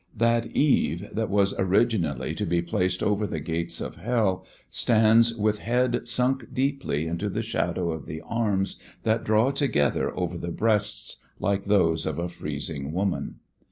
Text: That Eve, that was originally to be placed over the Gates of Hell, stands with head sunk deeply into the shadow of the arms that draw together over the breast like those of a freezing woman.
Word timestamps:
That 0.17 0.47
Eve, 0.47 1.09
that 1.13 1.29
was 1.29 1.53
originally 1.59 2.33
to 2.33 2.45
be 2.47 2.63
placed 2.63 3.03
over 3.03 3.27
the 3.27 3.39
Gates 3.39 3.79
of 3.79 3.97
Hell, 3.97 4.43
stands 4.67 5.35
with 5.35 5.59
head 5.59 6.07
sunk 6.07 6.51
deeply 6.51 7.05
into 7.05 7.29
the 7.29 7.43
shadow 7.43 7.91
of 7.91 8.07
the 8.07 8.21
arms 8.25 8.77
that 9.03 9.23
draw 9.23 9.51
together 9.51 10.11
over 10.17 10.39
the 10.39 10.49
breast 10.49 11.21
like 11.39 11.65
those 11.65 12.07
of 12.07 12.17
a 12.17 12.29
freezing 12.29 12.91
woman. 12.93 13.41